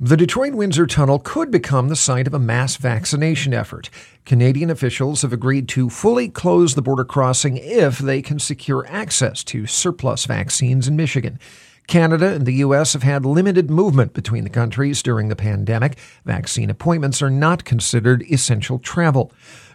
The 0.00 0.16
Detroit 0.16 0.54
Windsor 0.54 0.88
Tunnel 0.88 1.20
could 1.20 1.52
become 1.52 1.86
the 1.86 1.94
site 1.94 2.26
of 2.26 2.34
a 2.34 2.38
mass 2.40 2.76
vaccination 2.76 3.54
effort. 3.54 3.90
Canadian 4.24 4.68
officials 4.68 5.22
have 5.22 5.32
agreed 5.32 5.68
to 5.68 5.88
fully 5.88 6.28
close 6.28 6.74
the 6.74 6.82
border 6.82 7.04
crossing 7.04 7.58
if 7.58 8.00
they 8.00 8.20
can 8.20 8.40
secure 8.40 8.84
access 8.88 9.44
to 9.44 9.68
surplus 9.68 10.26
vaccines 10.26 10.88
in 10.88 10.96
Michigan. 10.96 11.38
Canada 11.86 12.34
and 12.34 12.44
the 12.44 12.54
U.S. 12.54 12.94
have 12.94 13.04
had 13.04 13.24
limited 13.24 13.70
movement 13.70 14.14
between 14.14 14.42
the 14.42 14.50
countries 14.50 15.00
during 15.00 15.28
the 15.28 15.36
pandemic. 15.36 15.96
Vaccine 16.24 16.70
appointments 16.70 17.22
are 17.22 17.30
not 17.30 17.64
considered 17.64 18.24
essential 18.24 18.80
travel. 18.80 19.30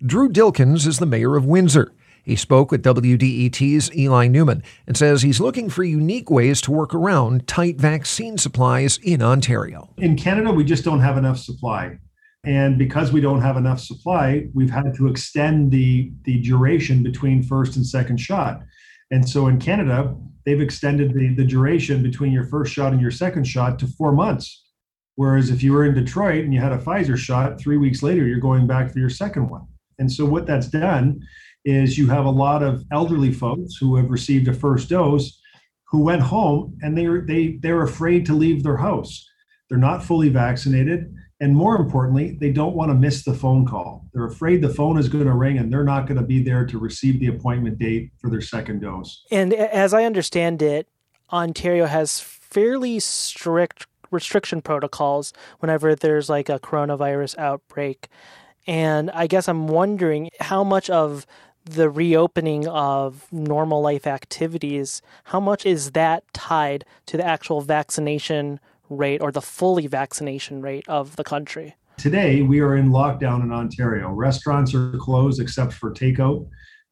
Drew 0.00 0.28
Dilkens 0.28 0.86
is 0.86 1.00
the 1.00 1.06
mayor 1.06 1.34
of 1.34 1.44
Windsor. 1.44 1.90
He 2.24 2.36
spoke 2.36 2.70
with 2.70 2.82
WDET's 2.82 3.94
Eli 3.94 4.28
Newman 4.28 4.62
and 4.86 4.96
says 4.96 5.22
he's 5.22 5.40
looking 5.40 5.68
for 5.68 5.84
unique 5.84 6.30
ways 6.30 6.62
to 6.62 6.72
work 6.72 6.94
around 6.94 7.46
tight 7.46 7.76
vaccine 7.78 8.38
supplies 8.38 8.98
in 9.02 9.22
Ontario. 9.22 9.90
In 9.98 10.16
Canada, 10.16 10.50
we 10.50 10.64
just 10.64 10.84
don't 10.84 11.00
have 11.00 11.18
enough 11.18 11.38
supply. 11.38 11.98
And 12.46 12.78
because 12.78 13.12
we 13.12 13.20
don't 13.20 13.42
have 13.42 13.58
enough 13.58 13.80
supply, 13.80 14.46
we've 14.54 14.70
had 14.70 14.94
to 14.96 15.06
extend 15.08 15.70
the, 15.70 16.12
the 16.24 16.40
duration 16.40 17.02
between 17.02 17.42
first 17.42 17.76
and 17.76 17.86
second 17.86 18.16
shot. 18.16 18.62
And 19.10 19.28
so 19.28 19.48
in 19.48 19.58
Canada, 19.58 20.16
they've 20.46 20.60
extended 20.60 21.12
the, 21.12 21.34
the 21.34 21.44
duration 21.44 22.02
between 22.02 22.32
your 22.32 22.44
first 22.44 22.72
shot 22.72 22.92
and 22.92 23.02
your 23.02 23.10
second 23.10 23.44
shot 23.44 23.78
to 23.80 23.86
four 23.86 24.12
months. 24.12 24.62
Whereas 25.16 25.50
if 25.50 25.62
you 25.62 25.72
were 25.72 25.84
in 25.84 25.94
Detroit 25.94 26.44
and 26.44 26.52
you 26.52 26.60
had 26.60 26.72
a 26.72 26.78
Pfizer 26.78 27.16
shot, 27.16 27.60
three 27.60 27.76
weeks 27.76 28.02
later, 28.02 28.26
you're 28.26 28.40
going 28.40 28.66
back 28.66 28.90
for 28.90 28.98
your 28.98 29.10
second 29.10 29.48
one. 29.48 29.66
And 29.98 30.10
so 30.10 30.24
what 30.24 30.46
that's 30.46 30.68
done 30.68 31.20
is 31.64 31.96
you 31.96 32.06
have 32.08 32.26
a 32.26 32.30
lot 32.30 32.62
of 32.62 32.84
elderly 32.92 33.32
folks 33.32 33.76
who 33.76 33.96
have 33.96 34.10
received 34.10 34.48
a 34.48 34.52
first 34.52 34.88
dose 34.88 35.40
who 35.84 36.00
went 36.00 36.22
home 36.22 36.76
and 36.82 36.96
they 36.96 37.06
are 37.06 37.20
they 37.20 37.58
they're 37.60 37.82
afraid 37.82 38.26
to 38.26 38.34
leave 38.34 38.62
their 38.62 38.76
house. 38.76 39.28
They're 39.68 39.78
not 39.78 40.04
fully 40.04 40.28
vaccinated. 40.28 41.14
And 41.40 41.54
more 41.54 41.76
importantly, 41.76 42.36
they 42.40 42.52
don't 42.52 42.76
want 42.76 42.90
to 42.90 42.94
miss 42.94 43.24
the 43.24 43.34
phone 43.34 43.66
call. 43.66 44.06
They're 44.12 44.26
afraid 44.26 44.62
the 44.62 44.68
phone 44.68 44.98
is 44.98 45.08
going 45.08 45.24
to 45.24 45.32
ring 45.32 45.58
and 45.58 45.72
they're 45.72 45.84
not 45.84 46.06
going 46.06 46.20
to 46.20 46.26
be 46.26 46.42
there 46.42 46.64
to 46.66 46.78
receive 46.78 47.18
the 47.20 47.26
appointment 47.26 47.78
date 47.78 48.12
for 48.20 48.30
their 48.30 48.40
second 48.40 48.80
dose. 48.80 49.24
And 49.30 49.52
as 49.52 49.92
I 49.92 50.04
understand 50.04 50.62
it, 50.62 50.88
Ontario 51.32 51.86
has 51.86 52.20
fairly 52.20 53.00
strict 53.00 53.86
restriction 54.10 54.62
protocols 54.62 55.32
whenever 55.58 55.94
there's 55.94 56.28
like 56.28 56.48
a 56.48 56.58
coronavirus 56.58 57.36
outbreak. 57.36 58.08
And 58.66 59.10
I 59.10 59.26
guess 59.26 59.48
I'm 59.48 59.66
wondering 59.68 60.30
how 60.40 60.64
much 60.64 60.88
of 60.88 61.26
the 61.64 61.88
reopening 61.88 62.66
of 62.68 63.26
normal 63.32 63.80
life 63.80 64.06
activities, 64.06 65.00
how 65.24 65.40
much 65.40 65.64
is 65.64 65.92
that 65.92 66.24
tied 66.32 66.84
to 67.06 67.16
the 67.16 67.24
actual 67.24 67.60
vaccination 67.60 68.60
rate 68.90 69.20
or 69.20 69.32
the 69.32 69.40
fully 69.40 69.86
vaccination 69.86 70.60
rate 70.60 70.84
of 70.88 71.16
the 71.16 71.24
country? 71.24 71.74
Today, 71.96 72.42
we 72.42 72.60
are 72.60 72.76
in 72.76 72.90
lockdown 72.90 73.42
in 73.42 73.52
Ontario. 73.52 74.10
Restaurants 74.10 74.74
are 74.74 74.92
closed 74.98 75.40
except 75.40 75.72
for 75.72 75.92
takeout. 75.92 76.46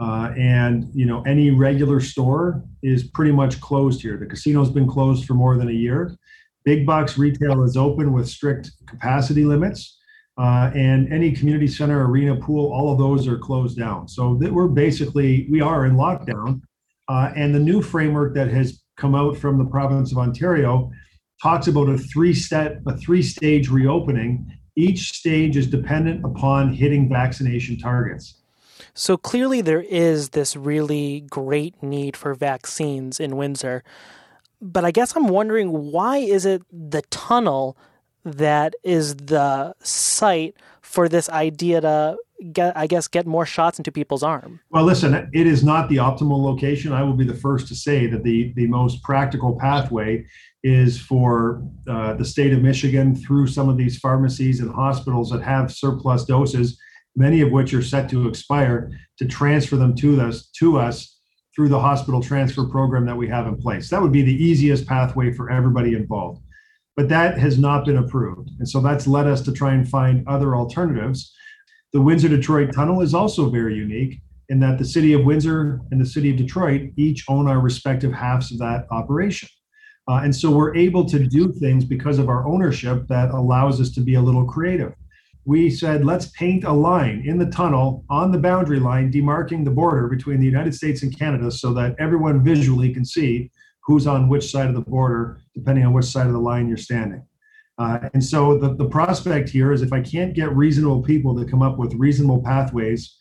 Uh, 0.00 0.32
and 0.38 0.88
you 0.94 1.04
know 1.04 1.22
any 1.22 1.50
regular 1.50 1.98
store 2.00 2.62
is 2.84 3.02
pretty 3.02 3.32
much 3.32 3.60
closed 3.60 4.00
here. 4.00 4.16
The 4.16 4.26
casino's 4.26 4.70
been 4.70 4.86
closed 4.86 5.24
for 5.26 5.34
more 5.34 5.56
than 5.56 5.68
a 5.68 5.72
year. 5.72 6.16
Big 6.64 6.86
box 6.86 7.18
retail 7.18 7.64
is 7.64 7.76
open 7.76 8.12
with 8.12 8.28
strict 8.28 8.70
capacity 8.86 9.44
limits. 9.44 9.97
Uh, 10.38 10.70
and 10.74 11.12
any 11.12 11.32
community 11.32 11.66
center, 11.66 12.06
arena, 12.06 12.36
pool, 12.36 12.72
all 12.72 12.92
of 12.92 12.98
those 12.98 13.26
are 13.26 13.36
closed 13.36 13.76
down. 13.76 14.06
So 14.06 14.36
that 14.36 14.52
we're 14.52 14.68
basically 14.68 15.48
we 15.50 15.60
are 15.60 15.84
in 15.84 15.94
lockdown. 15.94 16.62
Uh, 17.08 17.32
and 17.34 17.54
the 17.54 17.58
new 17.58 17.82
framework 17.82 18.34
that 18.34 18.48
has 18.48 18.82
come 18.96 19.14
out 19.14 19.36
from 19.36 19.58
the 19.58 19.64
province 19.64 20.12
of 20.12 20.18
Ontario 20.18 20.90
talks 21.42 21.66
about 21.66 21.88
a 21.88 21.98
three 21.98 22.34
step, 22.34 22.80
a 22.86 22.96
three 22.96 23.22
stage 23.22 23.68
reopening. 23.68 24.52
Each 24.76 25.12
stage 25.12 25.56
is 25.56 25.66
dependent 25.66 26.24
upon 26.24 26.72
hitting 26.72 27.08
vaccination 27.08 27.78
targets. 27.78 28.34
So 28.94 29.16
clearly, 29.16 29.60
there 29.60 29.82
is 29.82 30.30
this 30.30 30.54
really 30.54 31.24
great 31.30 31.82
need 31.82 32.16
for 32.16 32.34
vaccines 32.34 33.18
in 33.18 33.36
Windsor. 33.36 33.82
But 34.60 34.84
I 34.84 34.90
guess 34.90 35.16
I'm 35.16 35.28
wondering 35.28 35.92
why 35.92 36.18
is 36.18 36.44
it 36.46 36.62
the 36.72 37.02
tunnel 37.10 37.76
that 38.24 38.74
is 38.82 39.16
the 39.16 39.74
site 39.80 40.56
for 40.82 41.08
this 41.08 41.28
idea 41.28 41.80
to 41.80 42.16
get 42.52 42.76
i 42.76 42.86
guess 42.86 43.08
get 43.08 43.26
more 43.26 43.44
shots 43.44 43.78
into 43.78 43.90
people's 43.90 44.22
arm. 44.22 44.60
Well 44.70 44.84
listen 44.84 45.14
it 45.14 45.46
is 45.46 45.64
not 45.64 45.88
the 45.88 45.96
optimal 45.96 46.42
location. 46.42 46.92
I 46.92 47.02
will 47.02 47.14
be 47.14 47.26
the 47.26 47.34
first 47.34 47.68
to 47.68 47.74
say 47.74 48.06
that 48.06 48.22
the 48.22 48.52
the 48.54 48.66
most 48.66 49.02
practical 49.02 49.58
pathway 49.58 50.24
is 50.62 51.00
for 51.00 51.62
uh, 51.88 52.14
the 52.14 52.24
state 52.24 52.52
of 52.52 52.62
michigan 52.62 53.14
through 53.14 53.46
some 53.46 53.68
of 53.68 53.76
these 53.76 53.98
pharmacies 53.98 54.60
and 54.60 54.72
hospitals 54.72 55.30
that 55.30 55.42
have 55.42 55.72
surplus 55.72 56.24
doses 56.24 56.78
many 57.16 57.40
of 57.40 57.50
which 57.50 57.74
are 57.74 57.82
set 57.82 58.08
to 58.10 58.28
expire 58.28 58.90
to 59.18 59.26
transfer 59.26 59.76
them 59.76 59.94
to 59.96 60.20
us 60.20 60.48
to 60.58 60.78
us 60.78 61.16
through 61.54 61.68
the 61.68 61.80
hospital 61.80 62.22
transfer 62.22 62.64
program 62.64 63.04
that 63.04 63.16
we 63.16 63.26
have 63.26 63.48
in 63.48 63.56
place. 63.56 63.90
That 63.90 64.00
would 64.00 64.12
be 64.12 64.22
the 64.22 64.44
easiest 64.44 64.86
pathway 64.86 65.32
for 65.32 65.50
everybody 65.50 65.94
involved 65.94 66.40
but 66.98 67.08
that 67.08 67.38
has 67.38 67.60
not 67.60 67.84
been 67.84 67.98
approved. 67.98 68.50
And 68.58 68.68
so 68.68 68.80
that's 68.80 69.06
led 69.06 69.28
us 69.28 69.40
to 69.42 69.52
try 69.52 69.72
and 69.72 69.88
find 69.88 70.26
other 70.26 70.56
alternatives. 70.56 71.32
The 71.92 72.00
Windsor 72.00 72.28
Detroit 72.28 72.72
Tunnel 72.74 73.02
is 73.02 73.14
also 73.14 73.48
very 73.50 73.76
unique 73.76 74.20
in 74.48 74.58
that 74.58 74.78
the 74.78 74.84
city 74.84 75.12
of 75.12 75.24
Windsor 75.24 75.80
and 75.92 76.00
the 76.00 76.04
city 76.04 76.28
of 76.28 76.36
Detroit 76.36 76.90
each 76.96 77.24
own 77.28 77.46
our 77.46 77.60
respective 77.60 78.12
halves 78.12 78.50
of 78.50 78.58
that 78.58 78.88
operation. 78.90 79.48
Uh, 80.08 80.22
and 80.24 80.34
so 80.34 80.50
we're 80.50 80.74
able 80.74 81.04
to 81.04 81.20
do 81.20 81.52
things 81.52 81.84
because 81.84 82.18
of 82.18 82.28
our 82.28 82.44
ownership 82.48 83.06
that 83.06 83.30
allows 83.30 83.80
us 83.80 83.90
to 83.90 84.00
be 84.00 84.14
a 84.14 84.20
little 84.20 84.44
creative. 84.44 84.92
We 85.44 85.70
said, 85.70 86.04
let's 86.04 86.30
paint 86.30 86.64
a 86.64 86.72
line 86.72 87.22
in 87.24 87.38
the 87.38 87.46
tunnel 87.46 88.04
on 88.10 88.32
the 88.32 88.38
boundary 88.38 88.80
line, 88.80 89.12
demarking 89.12 89.64
the 89.64 89.70
border 89.70 90.08
between 90.08 90.40
the 90.40 90.46
United 90.46 90.74
States 90.74 91.04
and 91.04 91.16
Canada 91.16 91.52
so 91.52 91.72
that 91.74 91.94
everyone 92.00 92.42
visually 92.42 92.92
can 92.92 93.04
see 93.04 93.52
who's 93.88 94.06
on 94.06 94.28
which 94.28 94.50
side 94.50 94.68
of 94.68 94.74
the 94.74 94.82
border, 94.82 95.40
depending 95.54 95.84
on 95.84 95.94
which 95.94 96.04
side 96.04 96.26
of 96.26 96.34
the 96.34 96.38
line 96.38 96.68
you're 96.68 96.76
standing. 96.76 97.26
Uh, 97.78 97.98
and 98.12 98.22
so 98.22 98.58
the, 98.58 98.74
the 98.74 98.84
prospect 98.84 99.48
here 99.48 99.72
is 99.72 99.80
if 99.80 99.94
I 99.94 100.02
can't 100.02 100.34
get 100.34 100.54
reasonable 100.54 101.02
people 101.02 101.34
to 101.34 101.50
come 101.50 101.62
up 101.62 101.78
with 101.78 101.94
reasonable 101.94 102.42
pathways 102.42 103.16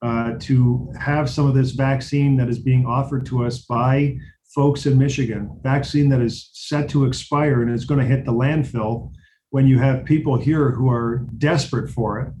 uh, 0.00 0.32
to 0.40 0.90
have 0.98 1.28
some 1.28 1.46
of 1.46 1.54
this 1.54 1.72
vaccine 1.72 2.34
that 2.38 2.48
is 2.48 2.58
being 2.58 2.86
offered 2.86 3.26
to 3.26 3.44
us 3.44 3.58
by 3.66 4.16
folks 4.54 4.86
in 4.86 4.96
Michigan, 4.96 5.60
vaccine 5.62 6.08
that 6.08 6.22
is 6.22 6.48
set 6.54 6.88
to 6.88 7.04
expire 7.04 7.60
and 7.60 7.70
is 7.70 7.84
going 7.84 8.00
to 8.00 8.06
hit 8.06 8.24
the 8.24 8.32
landfill 8.32 9.12
when 9.50 9.66
you 9.66 9.78
have 9.78 10.06
people 10.06 10.38
here 10.38 10.70
who 10.70 10.90
are 10.90 11.26
desperate 11.36 11.90
for 11.90 12.20
it. 12.20 12.32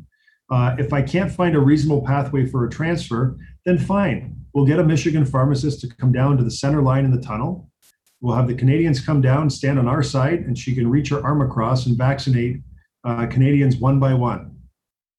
Uh, 0.50 0.76
if 0.78 0.94
I 0.94 1.02
can't 1.02 1.30
find 1.30 1.54
a 1.54 1.60
reasonable 1.60 2.06
pathway 2.06 2.46
for 2.46 2.64
a 2.64 2.70
transfer, 2.70 3.36
then 3.66 3.78
fine. 3.78 4.36
We'll 4.54 4.64
get 4.64 4.78
a 4.78 4.84
Michigan 4.84 5.26
pharmacist 5.26 5.80
to 5.82 5.88
come 5.88 6.12
down 6.12 6.38
to 6.38 6.44
the 6.44 6.50
center 6.50 6.80
line 6.80 7.04
in 7.04 7.10
the 7.10 7.20
tunnel. 7.20 7.70
We'll 8.22 8.36
have 8.36 8.46
the 8.46 8.54
Canadians 8.54 9.04
come 9.04 9.20
down, 9.20 9.50
stand 9.50 9.78
on 9.78 9.86
our 9.86 10.02
side, 10.02 10.40
and 10.40 10.56
she 10.56 10.74
can 10.74 10.88
reach 10.88 11.10
her 11.10 11.22
arm 11.22 11.42
across 11.42 11.84
and 11.84 11.98
vaccinate 11.98 12.62
uh, 13.04 13.26
Canadians 13.26 13.76
one 13.76 14.00
by 14.00 14.14
one. 14.14 14.52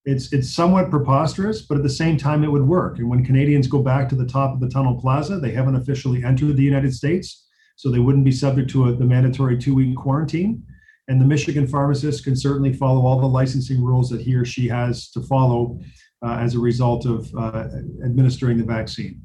It's, 0.05 0.31
it's 0.31 0.51
somewhat 0.51 0.89
preposterous, 0.89 1.61
but 1.61 1.77
at 1.77 1.83
the 1.83 1.89
same 1.89 2.17
time, 2.17 2.43
it 2.43 2.51
would 2.51 2.65
work. 2.65 2.97
And 2.97 3.09
when 3.09 3.25
Canadians 3.25 3.67
go 3.67 3.83
back 3.83 4.07
to 4.09 4.15
the 4.15 4.25
top 4.25 4.53
of 4.53 4.61
the 4.61 4.69
tunnel 4.69 4.99
plaza, 4.99 5.37
they 5.37 5.51
haven't 5.51 5.75
officially 5.75 6.23
entered 6.23 6.55
the 6.55 6.63
United 6.63 6.95
States, 6.95 7.45
so 7.75 7.91
they 7.91 7.99
wouldn't 7.99 8.25
be 8.25 8.31
subject 8.31 8.69
to 8.71 8.85
a, 8.85 8.95
the 8.95 9.05
mandatory 9.05 9.57
two 9.57 9.75
week 9.75 9.95
quarantine. 9.97 10.63
And 11.09 11.21
the 11.21 11.25
Michigan 11.25 11.67
pharmacist 11.67 12.23
can 12.23 12.35
certainly 12.35 12.73
follow 12.73 13.05
all 13.05 13.19
the 13.19 13.27
licensing 13.27 13.83
rules 13.83 14.09
that 14.09 14.21
he 14.21 14.33
or 14.33 14.45
she 14.45 14.67
has 14.69 15.09
to 15.11 15.21
follow 15.21 15.79
uh, 16.21 16.37
as 16.39 16.55
a 16.55 16.59
result 16.59 17.05
of 17.05 17.33
uh, 17.35 17.67
administering 18.03 18.57
the 18.57 18.63
vaccine. 18.63 19.21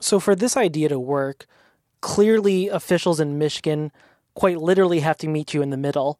So, 0.00 0.18
for 0.20 0.34
this 0.34 0.56
idea 0.56 0.88
to 0.88 0.98
work, 0.98 1.46
clearly 2.00 2.68
officials 2.68 3.20
in 3.20 3.38
Michigan 3.38 3.92
quite 4.34 4.58
literally 4.58 5.00
have 5.00 5.16
to 5.18 5.28
meet 5.28 5.54
you 5.54 5.62
in 5.62 5.70
the 5.70 5.76
middle 5.76 6.18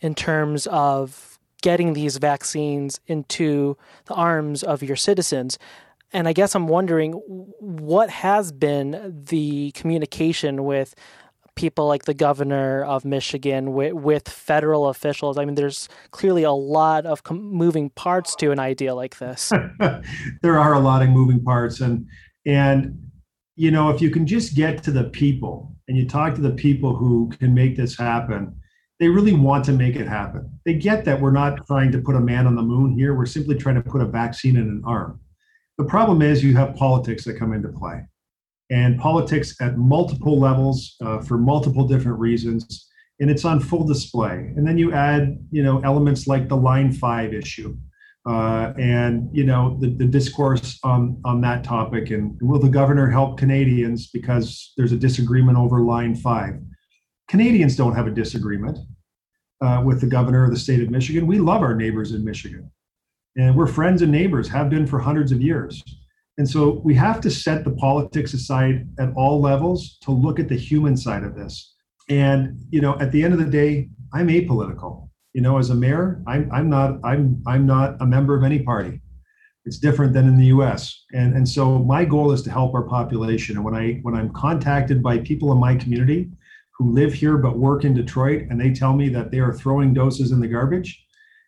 in 0.00 0.14
terms 0.14 0.66
of 0.66 1.38
getting 1.62 1.92
these 1.92 2.16
vaccines 2.16 3.00
into 3.06 3.76
the 4.06 4.14
arms 4.14 4.62
of 4.62 4.82
your 4.82 4.96
citizens. 4.96 5.58
And 6.12 6.28
I 6.28 6.32
guess 6.32 6.54
I'm 6.54 6.68
wondering 6.68 7.12
what 7.12 8.10
has 8.10 8.52
been 8.52 9.24
the 9.28 9.70
communication 9.72 10.64
with 10.64 10.94
people 11.54 11.86
like 11.86 12.04
the 12.04 12.14
governor 12.14 12.84
of 12.84 13.04
Michigan, 13.04 13.72
with, 13.72 13.92
with 13.92 14.28
federal 14.28 14.88
officials. 14.88 15.38
I 15.38 15.44
mean, 15.44 15.54
there's 15.54 15.88
clearly 16.10 16.42
a 16.42 16.52
lot 16.52 17.06
of 17.06 17.22
com- 17.22 17.42
moving 17.42 17.90
parts 17.90 18.34
to 18.36 18.50
an 18.50 18.58
idea 18.58 18.94
like 18.94 19.18
this. 19.18 19.52
there 20.42 20.58
are 20.58 20.74
a 20.74 20.80
lot 20.80 21.02
of 21.02 21.08
moving 21.08 21.42
parts, 21.42 21.80
and 21.80 22.06
and 22.46 23.00
you 23.56 23.70
know, 23.70 23.90
if 23.90 24.00
you 24.00 24.10
can 24.10 24.26
just 24.26 24.54
get 24.54 24.82
to 24.82 24.90
the 24.90 25.04
people 25.04 25.74
and 25.86 25.96
you 25.96 26.08
talk 26.08 26.34
to 26.34 26.40
the 26.40 26.50
people 26.50 26.96
who 26.96 27.28
can 27.38 27.54
make 27.54 27.76
this 27.76 27.96
happen, 27.96 28.54
they 28.98 29.08
really 29.08 29.32
want 29.32 29.64
to 29.66 29.72
make 29.72 29.96
it 29.96 30.08
happen. 30.08 30.50
They 30.64 30.74
get 30.74 31.04
that 31.04 31.20
we're 31.20 31.30
not 31.30 31.66
trying 31.66 31.92
to 31.92 31.98
put 31.98 32.16
a 32.16 32.20
man 32.20 32.46
on 32.46 32.54
the 32.54 32.62
moon 32.62 32.92
here. 32.92 33.14
We're 33.14 33.26
simply 33.26 33.56
trying 33.56 33.76
to 33.76 33.82
put 33.82 34.00
a 34.00 34.06
vaccine 34.06 34.56
in 34.56 34.62
an 34.62 34.82
arm. 34.84 35.20
The 35.78 35.84
problem 35.84 36.22
is 36.22 36.42
you 36.42 36.56
have 36.56 36.74
politics 36.76 37.24
that 37.24 37.38
come 37.38 37.52
into 37.52 37.68
play 37.68 38.02
and 38.70 38.98
politics 38.98 39.54
at 39.60 39.76
multiple 39.76 40.38
levels 40.38 40.96
uh, 41.04 41.20
for 41.20 41.38
multiple 41.38 41.86
different 41.86 42.18
reasons 42.18 42.88
and 43.20 43.30
it's 43.30 43.44
on 43.44 43.60
full 43.60 43.86
display. 43.86 44.52
And 44.56 44.66
then 44.66 44.78
you 44.78 44.92
add, 44.92 45.38
you 45.50 45.62
know, 45.62 45.80
elements 45.80 46.26
like 46.26 46.48
the 46.48 46.56
Line 46.56 46.92
Five 46.92 47.32
issue, 47.32 47.76
uh, 48.26 48.72
and 48.78 49.28
you 49.32 49.44
know 49.44 49.78
the, 49.80 49.88
the 49.88 50.06
discourse 50.06 50.78
on 50.82 51.20
on 51.24 51.40
that 51.42 51.64
topic. 51.64 52.10
And 52.10 52.36
will 52.40 52.58
the 52.58 52.68
governor 52.68 53.08
help 53.08 53.38
Canadians 53.38 54.08
because 54.08 54.72
there's 54.76 54.92
a 54.92 54.96
disagreement 54.96 55.58
over 55.58 55.80
Line 55.80 56.14
Five? 56.14 56.54
Canadians 57.28 57.76
don't 57.76 57.94
have 57.94 58.06
a 58.06 58.10
disagreement 58.10 58.78
uh, 59.60 59.82
with 59.84 60.00
the 60.00 60.06
governor 60.06 60.44
of 60.44 60.50
the 60.50 60.58
state 60.58 60.82
of 60.82 60.90
Michigan. 60.90 61.26
We 61.26 61.38
love 61.38 61.62
our 61.62 61.74
neighbors 61.74 62.12
in 62.12 62.24
Michigan, 62.24 62.70
and 63.36 63.56
we're 63.56 63.66
friends 63.66 64.02
and 64.02 64.10
neighbors, 64.10 64.48
have 64.48 64.68
been 64.70 64.86
for 64.86 64.98
hundreds 64.98 65.30
of 65.30 65.40
years. 65.40 65.82
And 66.36 66.48
so 66.48 66.80
we 66.84 66.94
have 66.94 67.20
to 67.20 67.30
set 67.30 67.64
the 67.64 67.70
politics 67.72 68.34
aside 68.34 68.88
at 68.98 69.12
all 69.16 69.40
levels 69.40 69.98
to 70.02 70.10
look 70.10 70.40
at 70.40 70.48
the 70.48 70.56
human 70.56 70.96
side 70.96 71.22
of 71.22 71.36
this. 71.36 71.74
And 72.08 72.60
you 72.70 72.80
know, 72.80 72.98
at 72.98 73.12
the 73.12 73.22
end 73.22 73.32
of 73.32 73.38
the 73.38 73.50
day, 73.50 73.88
I'm 74.12 74.28
apolitical. 74.28 75.08
You 75.32 75.42
know, 75.42 75.58
as 75.58 75.70
a 75.70 75.74
mayor, 75.74 76.22
I'm 76.26 76.50
I'm 76.52 76.68
not 76.68 76.98
I'm 77.04 77.42
I'm 77.46 77.66
not 77.66 77.96
a 78.00 78.06
member 78.06 78.36
of 78.36 78.44
any 78.44 78.60
party. 78.60 79.00
It's 79.64 79.78
different 79.78 80.12
than 80.12 80.28
in 80.28 80.36
the 80.36 80.46
U.S. 80.46 81.04
And 81.12 81.34
and 81.34 81.48
so 81.48 81.78
my 81.78 82.04
goal 82.04 82.32
is 82.32 82.42
to 82.42 82.50
help 82.50 82.74
our 82.74 82.82
population. 82.82 83.56
And 83.56 83.64
when 83.64 83.74
I 83.74 84.00
when 84.02 84.14
I'm 84.14 84.32
contacted 84.32 85.02
by 85.02 85.18
people 85.18 85.52
in 85.52 85.58
my 85.58 85.76
community 85.76 86.30
who 86.76 86.90
live 86.90 87.14
here 87.14 87.38
but 87.38 87.58
work 87.58 87.84
in 87.84 87.94
Detroit, 87.94 88.46
and 88.50 88.60
they 88.60 88.72
tell 88.72 88.94
me 88.94 89.08
that 89.10 89.30
they 89.30 89.38
are 89.38 89.52
throwing 89.52 89.94
doses 89.94 90.32
in 90.32 90.40
the 90.40 90.48
garbage, 90.48 91.04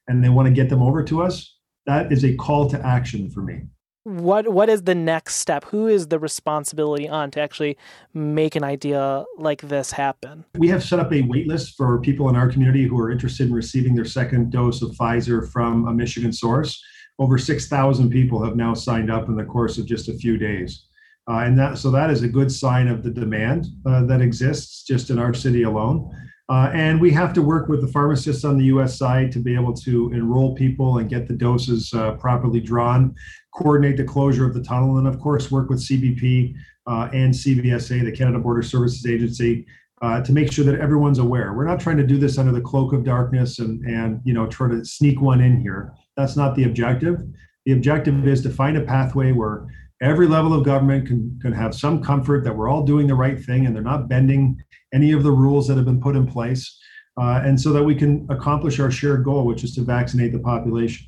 and 0.06 0.22
they 0.22 0.28
want 0.28 0.46
to 0.46 0.54
get 0.54 0.68
them 0.68 0.82
over 0.82 1.02
to 1.02 1.20
us, 1.20 1.56
that 1.86 2.12
is 2.12 2.24
a 2.24 2.36
call 2.36 2.70
to 2.70 2.80
action 2.86 3.28
for 3.28 3.42
me 3.42 3.62
what 4.06 4.46
what 4.46 4.68
is 4.68 4.82
the 4.82 4.94
next 4.94 5.34
step? 5.36 5.64
Who 5.64 5.88
is 5.88 6.06
the 6.06 6.18
responsibility 6.20 7.08
on 7.08 7.32
to 7.32 7.40
actually 7.40 7.76
make 8.14 8.54
an 8.54 8.62
idea 8.62 9.24
like 9.36 9.62
this 9.62 9.90
happen? 9.90 10.44
We 10.54 10.68
have 10.68 10.84
set 10.84 11.00
up 11.00 11.12
a 11.12 11.22
wait 11.22 11.48
list 11.48 11.76
for 11.76 12.00
people 12.00 12.28
in 12.28 12.36
our 12.36 12.48
community 12.48 12.84
who 12.84 13.00
are 13.00 13.10
interested 13.10 13.48
in 13.48 13.52
receiving 13.52 13.96
their 13.96 14.04
second 14.04 14.52
dose 14.52 14.80
of 14.80 14.92
pfizer 14.92 15.50
from 15.50 15.88
a 15.88 15.92
michigan 15.92 16.32
source. 16.32 16.80
Over 17.18 17.36
6000 17.36 18.08
people 18.10 18.44
have 18.44 18.54
now 18.54 18.74
signed 18.74 19.10
up 19.10 19.28
in 19.28 19.34
the 19.34 19.44
course 19.44 19.76
of 19.76 19.86
just 19.86 20.08
a 20.08 20.14
few 20.14 20.36
days. 20.38 20.86
Uh, 21.28 21.38
and 21.38 21.58
that 21.58 21.76
so 21.76 21.90
that 21.90 22.08
is 22.08 22.22
a 22.22 22.28
good 22.28 22.52
sign 22.52 22.86
of 22.86 23.02
the 23.02 23.10
demand 23.10 23.66
uh, 23.86 24.04
that 24.04 24.20
exists 24.20 24.84
just 24.84 25.10
in 25.10 25.18
our 25.18 25.34
city 25.34 25.64
alone 25.64 26.08
uh, 26.48 26.70
and 26.72 27.00
we 27.00 27.10
have 27.10 27.32
to 27.32 27.42
work 27.42 27.68
with 27.68 27.80
the 27.80 27.88
pharmacists 27.88 28.44
on 28.44 28.56
the 28.56 28.66
US 28.66 28.96
side 28.96 29.32
to 29.32 29.40
be 29.40 29.54
able 29.54 29.74
to 29.74 30.12
enroll 30.12 30.54
people 30.54 30.98
and 30.98 31.10
get 31.10 31.26
the 31.26 31.34
doses 31.34 31.92
uh, 31.92 32.12
properly 32.12 32.60
drawn, 32.60 33.14
coordinate 33.52 33.96
the 33.96 34.04
closure 34.04 34.46
of 34.46 34.54
the 34.54 34.62
tunnel, 34.62 34.98
and 34.98 35.08
of 35.08 35.18
course, 35.18 35.50
work 35.50 35.68
with 35.68 35.80
CBP 35.80 36.54
uh, 36.86 37.08
and 37.12 37.34
CBSA, 37.34 38.04
the 38.04 38.12
Canada 38.12 38.38
Border 38.38 38.62
Services 38.62 39.04
Agency, 39.06 39.66
uh, 40.02 40.20
to 40.22 40.32
make 40.32 40.52
sure 40.52 40.64
that 40.64 40.78
everyone's 40.78 41.18
aware. 41.18 41.52
We're 41.54 41.66
not 41.66 41.80
trying 41.80 41.96
to 41.96 42.06
do 42.06 42.18
this 42.18 42.38
under 42.38 42.52
the 42.52 42.60
cloak 42.60 42.92
of 42.92 43.02
darkness 43.02 43.58
and, 43.58 43.84
and 43.84 44.20
you 44.24 44.32
know 44.32 44.46
try 44.46 44.68
to 44.68 44.84
sneak 44.84 45.20
one 45.20 45.40
in 45.40 45.60
here. 45.60 45.94
That's 46.16 46.36
not 46.36 46.54
the 46.54 46.64
objective. 46.64 47.22
The 47.64 47.72
objective 47.72 48.26
is 48.28 48.42
to 48.42 48.50
find 48.50 48.76
a 48.76 48.82
pathway 48.82 49.32
where 49.32 49.66
every 50.00 50.26
level 50.26 50.52
of 50.52 50.64
government 50.64 51.06
can, 51.06 51.38
can 51.40 51.52
have 51.52 51.74
some 51.74 52.02
comfort 52.02 52.44
that 52.44 52.54
we're 52.54 52.68
all 52.68 52.84
doing 52.84 53.06
the 53.06 53.14
right 53.14 53.42
thing 53.42 53.66
and 53.66 53.74
they're 53.74 53.82
not 53.82 54.08
bending 54.08 54.62
any 54.92 55.12
of 55.12 55.22
the 55.22 55.30
rules 55.30 55.66
that 55.68 55.76
have 55.76 55.86
been 55.86 56.00
put 56.00 56.16
in 56.16 56.26
place, 56.26 56.78
uh, 57.18 57.40
and 57.44 57.60
so 57.60 57.72
that 57.72 57.82
we 57.82 57.94
can 57.94 58.26
accomplish 58.30 58.78
our 58.78 58.90
shared 58.90 59.24
goal, 59.24 59.44
which 59.44 59.64
is 59.64 59.74
to 59.74 59.82
vaccinate 59.82 60.32
the 60.32 60.38
population. 60.38 61.06